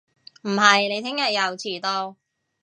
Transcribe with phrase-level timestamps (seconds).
[0.41, 2.15] 唔係你聽日又遲到